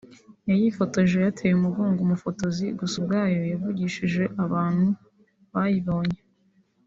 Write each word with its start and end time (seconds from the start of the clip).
yayifotoje 0.49 1.15
yateye 1.25 1.53
umugongo 1.55 1.99
umufotozi 2.01 2.65
gusa 2.79 2.93
ubwayo 3.01 3.39
yavugishije 3.51 4.23
abantu 4.43 4.87
bayibonye 5.53 6.19